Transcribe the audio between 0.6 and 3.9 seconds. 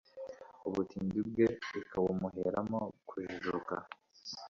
ubutindi bwe, ikabumuheramo kujijuka